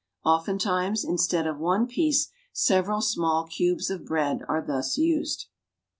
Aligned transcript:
Oftentimes, 0.25 1.03
instead 1.05 1.45
of 1.45 1.59
one 1.59 1.85
piece, 1.85 2.31
several 2.51 3.01
small 3.01 3.45
cubes 3.45 3.91
of 3.91 4.03
bread 4.03 4.39
are 4.49 4.65
thus 4.65 4.97
used. 4.97 5.45